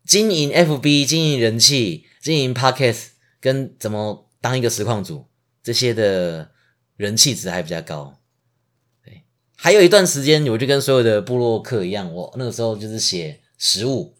[0.06, 3.08] 经营 FB、经营人气、经营 Podcast
[3.40, 5.28] 跟怎么当一个实况组
[5.62, 6.52] 这些的
[6.96, 8.20] 人气值还比较高。
[9.04, 9.24] 对，
[9.56, 14.16] 还有一段时间，我就跟所有的部落客一样，我那个时候就是写食物，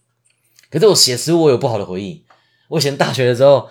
[0.74, 2.26] 可是我写食物我有不好的回忆。
[2.68, 3.70] 我以前大学的时候。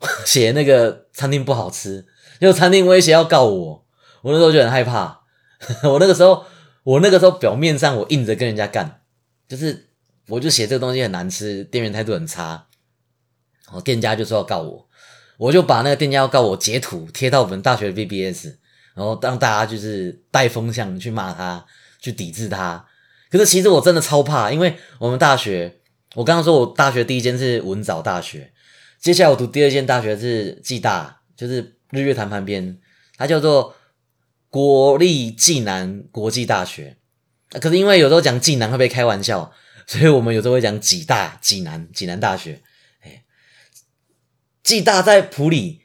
[0.26, 2.04] 写那个餐厅不好吃，
[2.38, 3.86] 就餐厅威胁要告我，
[4.20, 5.20] 我那时候就很害怕。
[5.84, 6.44] 我那个时候，
[6.82, 9.00] 我那个时候表面上我硬着跟人家干，
[9.48, 9.88] 就是
[10.28, 12.66] 我就写这个东西很难吃，店员态度很差，
[13.64, 14.86] 然后店家就说要告我，
[15.38, 18.48] 我就把那个店家要告我截图贴到我们大学的 BBS，
[18.94, 21.64] 然后让大家就是带风向去骂他，
[21.98, 22.84] 去抵制他。
[23.30, 25.80] 可是其实我真的超怕，因为我们大学，
[26.14, 28.52] 我刚刚说我大学第一间是文藻大学。
[29.00, 32.78] 接下来我读第二间大学是暨大，就是日月潭旁边，
[33.16, 33.74] 它叫做
[34.48, 36.96] 国立暨南国际大学。
[37.60, 39.52] 可是因为有时候讲暨南会被开玩笑，
[39.86, 42.62] 所以我们有时候会讲暨大、暨南、暨南大学。
[43.00, 43.24] 哎，
[44.62, 45.82] 暨大在普里，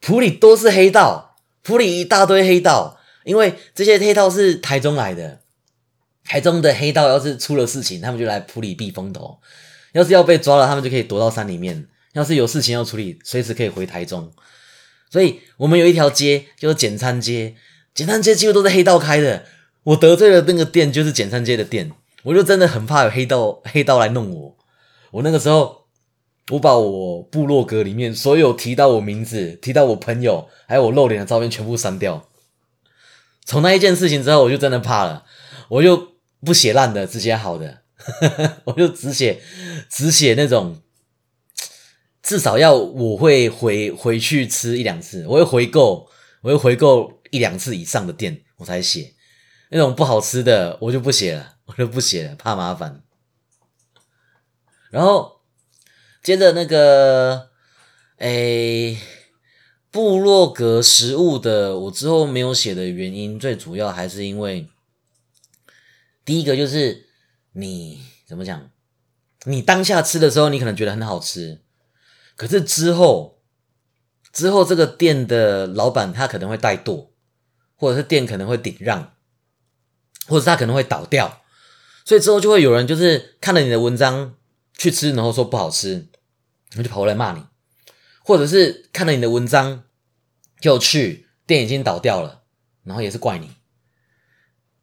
[0.00, 5.41] 普里都是黑道，普里一大堆黑道，因为这些黑道是台中来的，
[6.24, 9.38] 台中的黑道要是出了事情，他们就来普里避风头；
[9.92, 11.86] 要是要被抓了，他们就可以躲到山里面。
[12.12, 14.30] 要是有事情要处理，随时可以回台中。
[15.10, 17.54] 所以我们有一条街叫做简餐街，
[17.94, 19.44] 简餐街几乎都是黑道开的。
[19.84, 21.90] 我得罪了那个店，就是简餐街的店，
[22.22, 24.56] 我就真的很怕有黑道黑道来弄我。
[25.10, 25.86] 我那个时候，
[26.50, 32.28] 我把我部落格里面所有提到我名字、提到我朋友还有我露脸的照片全部删掉。
[33.44, 35.24] 从那一件事情之后，我就真的怕了，
[35.68, 36.11] 我就
[36.44, 37.82] 不写烂的，只写好的，
[38.66, 39.40] 我就只写
[39.88, 40.82] 只写那种
[42.20, 46.08] 至少要我会回回去吃一两次，我会回购，
[46.42, 49.14] 我会回购一两次以上的店，我才写
[49.70, 53.02] 那种不好吃的，我就不写了，我就不写了，怕麻烦。
[54.90, 55.40] 然后
[56.24, 57.50] 接着那个，
[58.18, 58.98] 诶，
[59.92, 64.66] 部落格食物的，我之后没有写的原因，最主要还是因为。
[66.24, 67.06] 第一个就是
[67.52, 68.70] 你怎么讲？
[69.44, 71.60] 你当下吃的时候，你可能觉得很好吃，
[72.36, 73.42] 可是之后，
[74.32, 77.08] 之后这个店的老板他可能会怠惰，
[77.74, 79.14] 或者是店可能会顶让，
[80.28, 81.42] 或者他可能会倒掉，
[82.04, 84.36] 所以之后就会有人就是看了你的文章
[84.78, 85.94] 去吃，然后说不好吃，
[86.70, 87.44] 然后就跑过来骂你，
[88.24, 89.82] 或者是看了你的文章
[90.60, 92.44] 就去店已经倒掉了，
[92.84, 93.50] 然后也是怪你。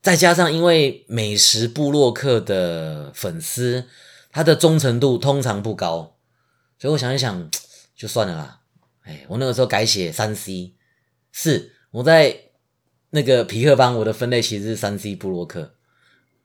[0.02, 3.86] 再加上，因为美食部落客的粉丝，
[4.32, 6.16] 他的忠诚度通常不高，
[6.80, 7.50] 所以我想一想，
[7.96, 8.60] 就算了啦。
[9.04, 10.74] 哎，我那个时候改写三 C，
[11.34, 12.36] 是我在
[13.10, 15.74] 那个皮克邦，我的分类其实是三 C 部落客。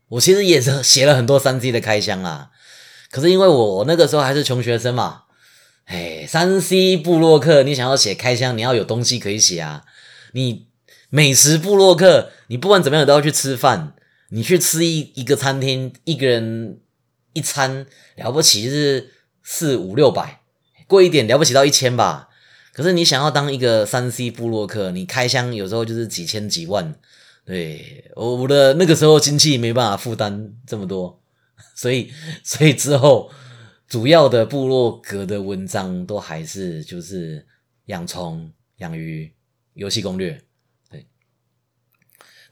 [0.09, 2.51] 我其实也是写了很多三 C 的开箱啊，
[3.11, 5.23] 可是因为我那个时候还是穷学生嘛，
[5.85, 9.85] 哎，三 C 部落客，你想要写开箱，你要有东西可以写啊，
[10.33, 10.67] 你。
[11.11, 13.95] 美食部落客，你不管怎么样都要去吃饭。
[14.31, 16.81] 你去吃一一个餐厅，一个人
[17.35, 19.13] 一餐了不起是
[19.45, 20.41] 四五六百，
[20.89, 22.31] 贵一点了不起到一千吧。
[22.73, 26.97] 可是你想要当一个三 C 部落客，你开箱有时候就是几千几万。
[27.45, 31.23] 对，我的那个时候经济没办法负担这么多，
[31.77, 32.11] 所以
[32.43, 33.31] 所以之后
[33.87, 37.47] 主要的部落格的文章都还是就是
[37.85, 39.33] 养虫、养鱼、
[39.75, 40.41] 游戏攻略。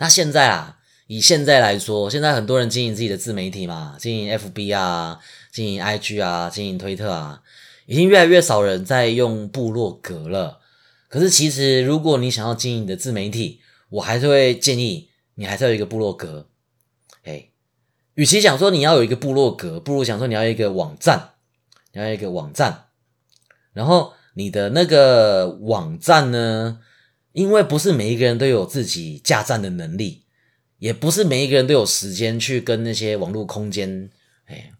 [0.02, 5.20] 那现在啊，以现在来说，现在很多人经营自己的自媒体嘛，经营 FB 啊，
[5.52, 7.40] 经营 IG 啊，经营推特啊，
[7.86, 10.58] 已经越来越少人在用部落格了。
[11.08, 13.60] 可是其实，如果你想要经营你的自媒体，
[13.90, 16.48] 我还是会建议你还是要有一个部落格。
[17.22, 17.50] 哎，
[18.14, 21.34] 与其讲说你要有一个部落格，不如讲说你要一个网站，
[21.92, 22.86] 你要一个网站，
[23.72, 26.80] 然后你的那个网站呢？
[27.32, 30.24] 因为不是每一个人都有自己架站的能力，
[30.78, 34.10] 也不是每一个人都有时间去跟那些网络空间，
[34.46, 34.72] 哎，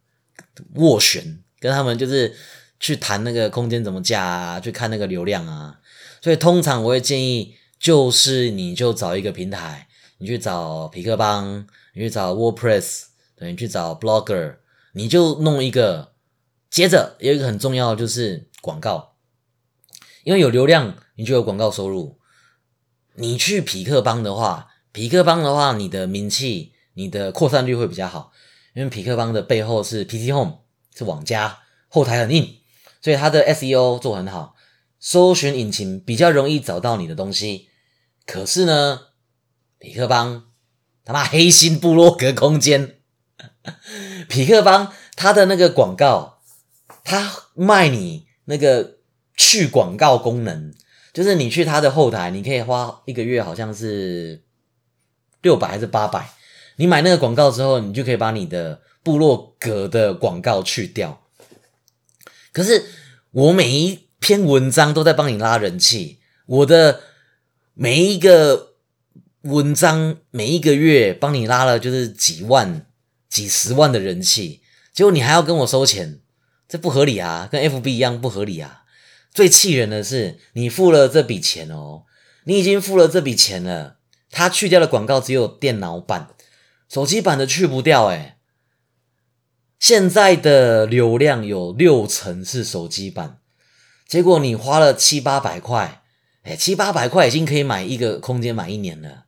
[0.75, 2.35] 斡旋，跟他们就是
[2.79, 5.81] 去谈那个空间怎么架啊，去看那个流量啊。
[6.21, 9.89] 所以通常我会建议，就是你就找一个平台，
[10.19, 13.05] 你去找皮克邦，你去找 WordPress，
[13.37, 14.57] 等，你去找 Blogger，
[14.93, 16.13] 你就弄一个。
[16.71, 19.17] 接着有一个很重要的就是广告，
[20.25, 22.19] 因为有流量，你就有广告收入。
[23.15, 28.33] 你去匹克邦的话，匹克邦的话，你的名气、你的扩散率会比较好，
[28.75, 30.61] 因为匹克邦的背后是 PC Home，
[30.95, 32.59] 是网家，后台很硬，
[33.01, 34.55] 所以它的 SEO 做很好，
[34.99, 37.69] 搜寻引擎比较容易找到你的东西。
[38.25, 39.01] 可是呢，
[39.79, 40.45] 匹克邦
[41.05, 42.97] 他妈黑心部落格空间，
[44.29, 46.41] 匹克邦它的那个广告，
[47.05, 48.99] 它卖你那个
[49.37, 50.73] 去广告功能。
[51.13, 54.43] 就是你去他的后台，你可以花一个月，好像是
[55.43, 56.31] 六百还是八百。
[56.77, 61.23] 你买那个广告之后，你就可以把你的部落格的广告去掉。
[62.53, 62.85] 可是
[63.31, 67.01] 我每一篇文章都在帮你拉人气，我的
[67.75, 68.75] 每一个
[69.43, 72.87] 文章每一个月帮你拉了就是几万、
[73.29, 74.63] 几十万的人气，
[74.95, 76.21] 结果你还要跟我收钱，
[76.67, 78.82] 这不合理啊，跟 FB 一样不合理啊。
[79.33, 82.05] 最气人的是，你付了这笔钱哦，
[82.45, 83.97] 你已经付了这笔钱了，
[84.31, 86.29] 他去掉的广告只有电脑版，
[86.89, 88.39] 手机版的去不掉哎。
[89.79, 93.39] 现在的流量有六成是手机版，
[94.07, 96.03] 结果你花了七八百块，
[96.43, 99.25] 哎，七八百块已经可以买一个空间买一年了，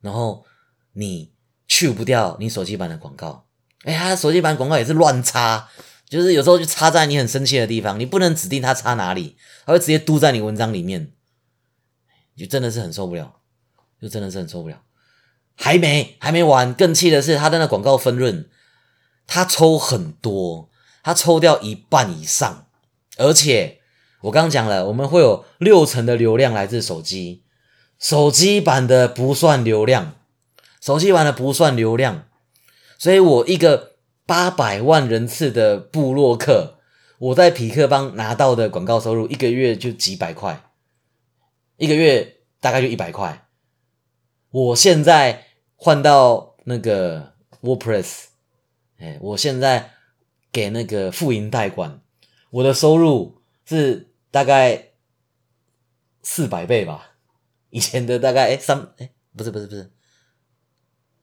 [0.00, 0.46] 然后
[0.92, 1.32] 你
[1.66, 3.46] 去不掉你手机版的广告，
[3.82, 5.68] 哎他，手机版广告也是乱插。
[6.10, 11.12] 就是有时候就插在你很生气的地方，你不能指定它插哪里，它会直接嘟在你文章里面，
[12.36, 13.36] 就真的是很受不了，
[14.02, 14.82] 就真的是很受不了。
[15.54, 18.50] 还没还没完，更气的是他的那广告分润，
[19.28, 20.68] 他抽很多，
[21.04, 22.66] 他抽掉一半以上，
[23.16, 23.78] 而且
[24.22, 27.44] 我刚刚讲了，我们会有六成的流量来自手机，
[28.00, 30.16] 手机版的不算流量，
[30.80, 32.26] 手机版的不算流量，
[32.98, 33.89] 所以我一个。
[34.30, 36.78] 八百万人次的布洛克，
[37.18, 40.70] 我在匹克邦拿到的广告收入一个月就几百块，
[41.78, 43.48] 一个月大概就一百块。
[44.52, 48.26] 我现在换到那个 WordPress，
[48.98, 49.94] 哎，我现在
[50.52, 52.00] 给那个富营代管，
[52.52, 54.90] 我的收入是大概
[56.22, 57.16] 四百倍吧，
[57.70, 59.90] 以前的大概哎三哎不是不是不是，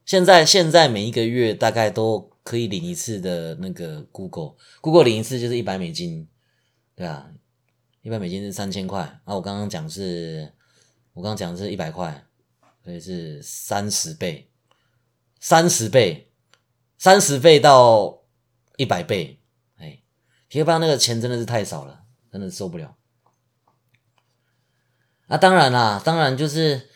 [0.04, 6.26] 现在现在每一个月大概都可以领一次的那个 Google，Google 领一次就是一百美金，
[6.96, 7.30] 对啊，
[8.02, 10.54] 一百美金是三千块，啊我刚刚讲是，
[11.12, 12.26] 我刚刚讲是一百块，
[12.86, 14.50] 所以是三十倍。
[15.42, 16.32] 三十倍，
[16.98, 18.24] 三十倍到
[18.78, 19.42] 一百倍，
[19.76, 20.02] 哎，
[20.48, 22.96] 贴吧那个钱真的是太少了，真的受不了。
[25.28, 26.90] 啊，当然啦，当然就是，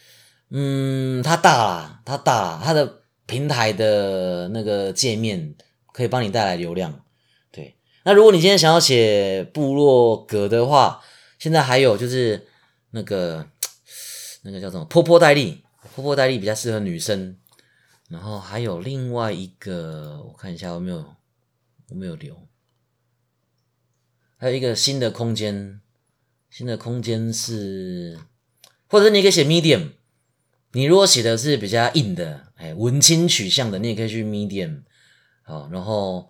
[0.50, 3.01] 嗯，它大啦，它大啦，它的
[3.32, 5.56] 平台的那个界面
[5.94, 7.02] 可以帮你带来流量。
[7.50, 11.02] 对，那如果你今天想要写部落格的话，
[11.40, 12.46] 现在还有就是
[12.90, 13.48] 那个
[14.42, 15.64] 那个叫什么坡坡代利，
[15.96, 17.38] 坡坡代利比较适合女生。
[18.10, 20.98] 然后还有另外一个，我看一下有没有，
[21.88, 22.36] 有没有留？
[24.36, 25.80] 还有一个新的空间，
[26.50, 28.20] 新的空间是，
[28.88, 29.92] 或者你可以写 Medium。
[30.74, 34.84] 你如果写的是比较硬的，哎，文青取向的，你也可以去 Medium。
[35.42, 36.30] 好，然后，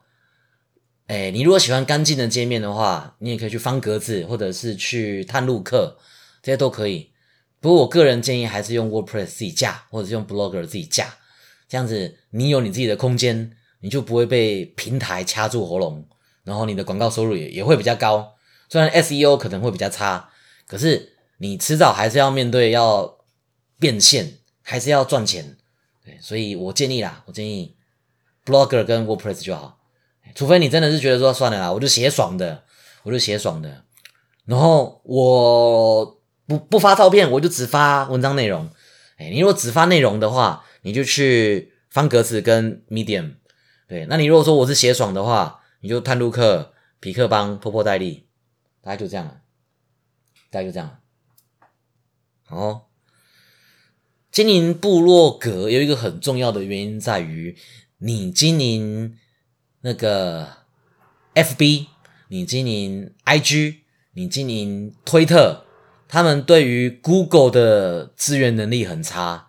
[1.07, 5.97] 哎，你如果喜欢干净的界面的话，你也可以去方格子，或者是去探路客，
[6.41, 7.11] 这些都可以。
[7.59, 11.13] 不过我个人建议还是用 WordPress 自己架，或者是用 Blogger 自己架。
[11.67, 16.07] 这样子，你有你自己的空间，你就不会被平台掐住喉咙，
[16.45, 18.35] 然后你的广告收入也也会比较高。
[18.69, 20.29] 虽然 SEO 可能会比较差，
[20.65, 23.17] 可是你迟早还是要面对要
[23.77, 25.57] 变现，还是要赚钱。
[26.03, 27.75] 对，所以我建议啦，我建议
[28.45, 29.79] Blogger 跟 WordPress 就好，
[30.33, 32.63] 除非你真的是觉得说算了啦，我就写爽的，
[33.03, 33.85] 我就写爽的，
[34.45, 38.69] 然后我不不发照片，我就只发文章内容。
[39.17, 43.35] 哎，你如果只发内容的话，你就去方格子跟 Medium，
[43.87, 48.27] 对，那你如果说我是写爽的话，你就探路客、匹克邦、破破代理，
[48.81, 49.41] 大概就这样了，
[50.49, 50.99] 大概就这样了。
[52.43, 52.89] 好，
[54.31, 57.57] 经营部落格有一个很重要的原因在于，
[57.97, 59.17] 你经营
[59.81, 60.47] 那个
[61.35, 61.87] FB，
[62.29, 63.75] 你经营 IG，
[64.13, 65.65] 你经营推特，
[66.07, 69.47] 他们对于 Google 的资源能力很差。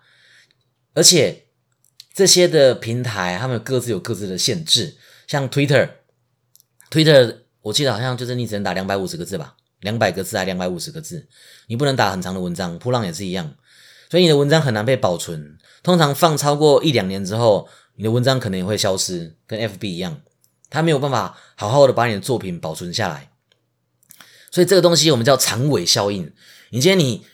[0.93, 1.45] 而且
[2.13, 4.97] 这些的平台，他们各自有各自的限制。
[5.25, 11.27] 像 Twitter，Twitter 我记得好像就是你只能打两百五十个字吧，两百个字还两百五十个字，
[11.67, 12.77] 你不能打很长的文章。
[12.77, 13.55] 扑浪也是一样，
[14.13, 15.57] 所以你的文章很难被保存。
[15.81, 20.21] 通常放超过一两年之后，你的文章可能也会消失，跟 FB 一样，
[20.69, 23.31] 它没有办法好好的把你的作品保存下来。
[24.51, 26.31] 所以这个东西我们叫长尾效应。
[26.69, 27.25] 你今天你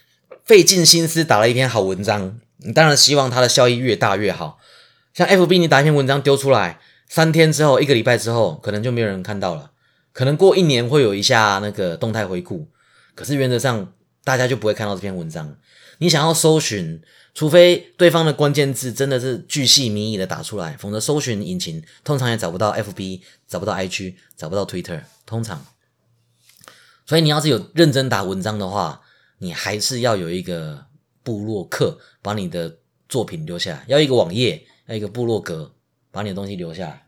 [0.45, 2.39] 费尽心思打了一篇好文章。
[2.59, 4.57] 你当然希望它的效益越大越好。
[5.13, 9.71] 像 FB，你打一篇文章丢出来，三天之后、一个礼拜之后，可能就没有人看到了。
[10.13, 12.69] 可能过一年会有一下那个动态回顾，
[13.15, 13.91] 可是原则上
[14.23, 15.57] 大家就不会看到这篇文章。
[15.99, 17.01] 你想要搜寻，
[17.33, 25.03] 除非对方的关键字真的是巨细靡遗的打出来，否则搜寻引擎通常也找不到 FB，找不到 IG，找不到 Twitter。
[25.25, 25.65] 通常，
[27.05, 29.03] 所以你要是有认真打文章的话，
[29.37, 30.89] 你还是要有一个。
[31.21, 35.75] 部落客把你的作品留下来，要一个网页，要一个部落格，
[36.09, 37.05] 把你的东西留下来。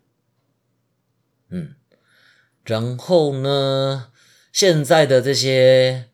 [1.49, 1.73] 嗯，
[2.63, 4.11] 然后呢，
[4.51, 6.10] 现在的这些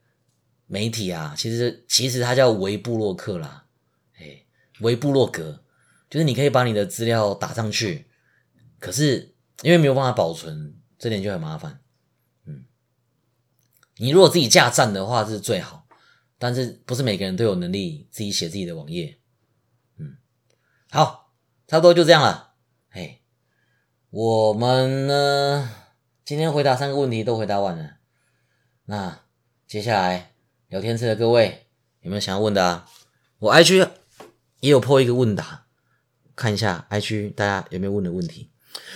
[0.68, 3.66] 媒体啊，其实其实它叫微部落客啦，
[4.20, 4.46] 哎，
[4.82, 5.64] 微部落格，
[6.10, 8.08] 就是你可以把你的资料打上去，
[8.80, 11.82] 可是因为没有办法保存，这点就很麻烦。
[12.46, 12.66] 嗯，
[13.96, 15.86] 你如果自己架站的话是最好。
[16.40, 19.18] 但是不是每个人都有能力自己写自己的网页，
[19.98, 20.18] 嗯，
[20.92, 21.34] 好，
[21.66, 22.54] 差不多就这样了。
[22.90, 23.22] 哎，
[24.12, 25.68] 我们呢
[26.24, 27.98] 今天回答三个问题都回答完了，
[28.86, 29.24] 那
[29.66, 30.36] 接下来
[30.70, 31.66] 聊天室的各位
[32.02, 32.86] 有没有想要问的啊？
[33.40, 33.88] 我 IG
[34.60, 35.66] 也有破一个问答，
[36.36, 38.50] 看一下 IG 大家有没有问的问题。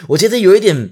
[0.10, 0.92] 我觉得有一点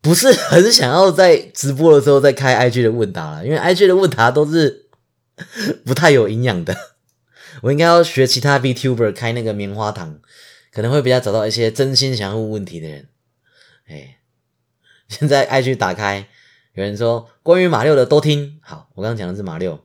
[0.00, 4.86] 不是很想要在直播的时候再开 IG 的问答了，因为 IG 的问答都是。
[5.86, 6.76] 不太有营养的，
[7.62, 10.20] 我应该要学其他 VTuber 开那个棉花糖，
[10.70, 13.08] 可能会比较找到一些真心想要问问题的人。
[13.86, 14.18] 哎，
[15.08, 16.28] 现在 IG 打开，
[16.74, 18.90] 有人说关于马六的都听好。
[18.94, 19.82] 我刚刚讲的是马六，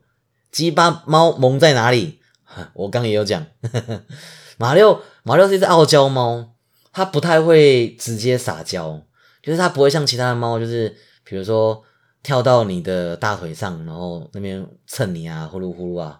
[0.55, 2.21] 鸡巴猫萌在哪里？
[2.75, 3.45] 我刚也有讲，
[4.55, 6.53] 马六马六是一只傲娇猫，
[6.93, 9.01] 它不太会直接撒娇，
[9.43, 10.95] 就是它不会像其他的猫，就是
[11.25, 11.83] 比如说。
[12.23, 16.19] 跳到你的大腿上，然后那边蹭你啊，呼噜呼噜啊，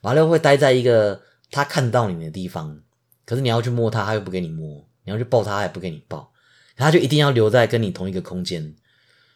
[0.00, 1.20] 马六会待在一个
[1.52, 2.76] 它看到你的地方，
[3.24, 6.28] 可是你要去摸它，它又不给你摸，你要去抱它，它也不给你抱，
[6.76, 8.74] 它就一定要留在跟你同一个空间。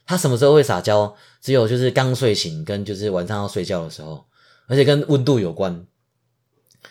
[0.07, 1.15] 它什么时候会撒娇？
[1.41, 4.27] 只有就是刚睡醒跟就是晚上要睡觉的时候，
[4.69, 5.85] 而且跟温度有关。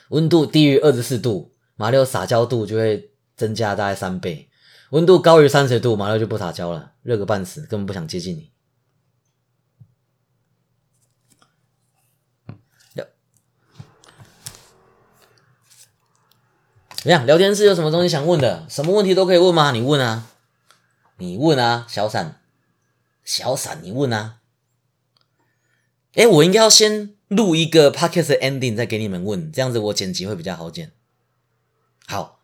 [0.09, 4.49] 温度低于二十四度，马六撒娇度就会增加大概三倍；
[4.89, 8.51] 温度高于三十度，马六就不撒娇了，热个半死，根本不想接近你。
[16.97, 17.25] 怎么样？
[17.25, 18.65] 聊天室有什么东西想问的？
[18.69, 19.71] 什么问题都可以问吗？
[19.71, 20.27] 你问啊，
[21.17, 22.41] 你问啊，小闪，
[23.23, 24.39] 小闪，你问啊。
[26.15, 30.91] 哎，我应该要先录一个 podcast ending 再给你们问，这样子我剪辑会比较好剪。
[32.05, 32.39] 好，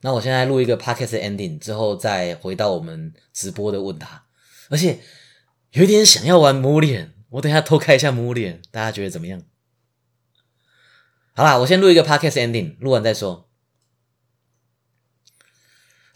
[0.00, 4.26] 那我现在录一个 podcast ending 之后，再回到我们直播的问答。
[4.70, 5.00] 而且
[5.72, 9.42] 有一点想要玩魔脸，我等下偷开一下魔脸，大家觉得怎么样？
[11.34, 13.48] 好啦，我先录一个 podcast ending，录完再说。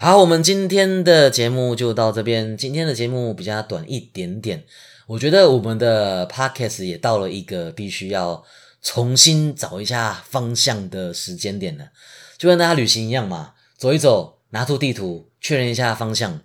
[0.01, 2.57] 好，我们今天的节目就到这边。
[2.57, 4.65] 今天的节目比较短一点点，
[5.09, 8.45] 我觉得我们的 podcast 也到了一个必须要
[8.83, 11.89] 重新找一下方向的时间点了。
[12.37, 16.41] 就跟大家旅行一样嘛，走一走，拿出地图，确认一下方向。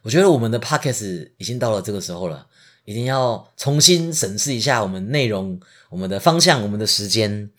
[0.00, 2.46] 我觉得我们的 podcast 已经到了这个时候了，
[2.86, 5.60] 一定要重新审视一下我们内容、
[5.90, 7.50] 我们的方向、我们的时间。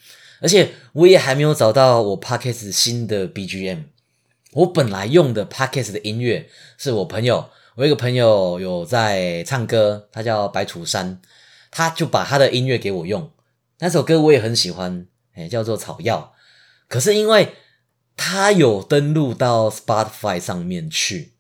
[0.42, 3.84] 而且我也还没有找到我 podcast 新的 BGM。
[4.54, 6.50] 我本来用的 podcast 的音乐
[6.80, 11.22] 是我朋友，我一个朋友有在唱歌，他叫白楚山，
[11.70, 13.32] 他就把他的音乐给我用。
[13.78, 15.06] 那首歌我也很喜欢，
[15.36, 16.34] 哎，叫做《草药》。
[16.88, 17.54] 可是因为
[18.16, 21.34] 他有登录到 Spotify 上面去，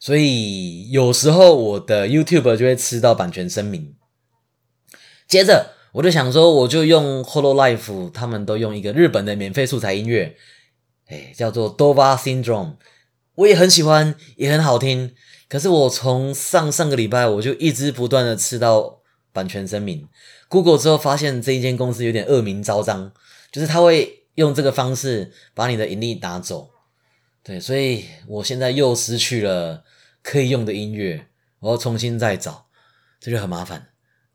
[0.00, 3.94] 所以有时候我的 YouTube 就会吃到版权声明。
[5.28, 10.34] 接着我就想说，我就用 Hollow Life，他们都用一个日本的免费素材音乐。
[11.06, 12.74] 哎，叫做 Dova Syndrome，
[13.36, 15.14] 我也很喜欢，也很好听。
[15.50, 19.00] 可是我从上上个礼拜我就一直不断的吃到
[19.32, 20.08] 版权声明
[20.48, 23.12] ，Google 之后发现这一间公司有点恶名昭彰，
[23.50, 26.70] 就是他会用这个方式把你的盈利拿走。
[27.42, 29.82] 对，所以我现在又失去了
[30.22, 31.26] 可以用的音乐，
[31.58, 32.66] 我要重新再找，
[33.18, 33.88] 这就很麻烦。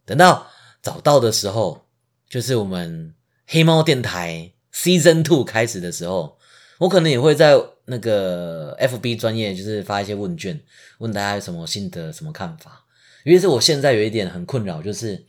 [0.05, 0.47] 等到
[0.81, 1.85] 找到的时候，
[2.29, 3.15] 就是我们
[3.47, 6.37] 黑猫电台 Season Two 开始的时候。
[6.77, 7.53] 我可能也会在
[7.85, 10.59] 那个 FB 专业，就是发一些问卷，
[10.97, 12.85] 问大家有什么心得、什么看法。
[13.23, 15.25] 因为是我现在有一点很困扰，就是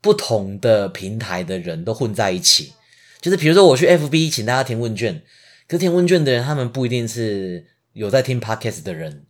[0.00, 2.72] 不同的平台的人都混在一起。
[3.20, 5.22] 就是比如说我去 FB 请大家填问卷，
[5.68, 9.26] 可是填问卷的人他们不一定是有在听 Podcast 的人。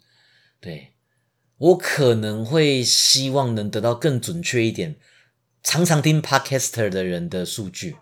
[0.61, 0.89] 对
[1.59, 4.97] 我可能会希望能得到更准确一点，
[5.63, 7.97] 常常听 Podcaster 的人的数据。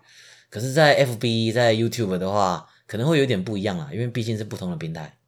[0.51, 5.19] 可是，在 FB 在 YouTube 的话，可能会有点不一样啦，因为毕竟是不同的平台。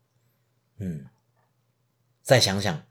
[0.79, 1.05] 嗯，
[2.23, 2.83] 再想想，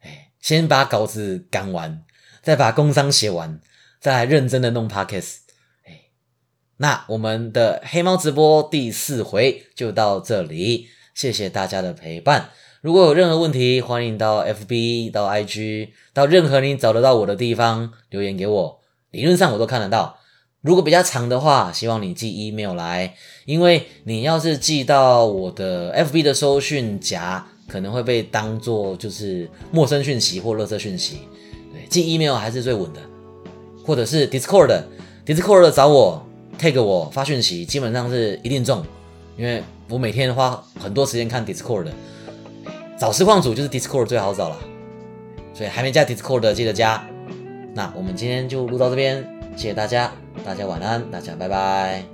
[0.00, 2.02] 哎，先把稿子赶完，
[2.42, 3.60] 再把工商写完，
[4.00, 5.40] 再来认真的弄 podcast。
[5.84, 6.04] 哎，
[6.78, 12.48] 那我们的黑猫直播第四回就到这里，谢谢大家的陪伴。
[12.80, 20.18] 如果有任何问题，欢迎到 FB、到 IG、到任何你找得到我的地方留言给我，理论上我都看得到。
[20.64, 31.18] 如果比较长的话，希望你寄 email 来，因为你要是寄到我的 FB 的收讯夹，可能会被当做就是陌生讯息或垃圾讯息。
[31.70, 33.00] 对，寄 email 还是最稳的，
[33.84, 36.26] 或者是 Discord，Discord 找我
[36.58, 38.82] take 我发讯息，基本上是一定中，
[39.36, 41.88] 因为我每天花很多时间看 Discord，
[42.98, 44.58] 找实况组就是 Discord 最好找了，
[45.52, 47.06] 所以还没加 Discord 的记得加。
[47.74, 49.22] 那我们今天就录到这边，
[49.56, 50.12] 谢谢大家。
[50.44, 52.13] 大家晚安，大家拜拜。